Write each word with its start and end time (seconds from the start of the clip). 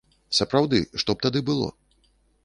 Сапраўды, 0.37 0.79
што 1.03 1.15
б 1.19 1.25
тады 1.25 1.39
было? 1.49 1.67